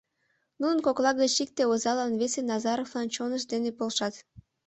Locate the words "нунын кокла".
0.59-1.11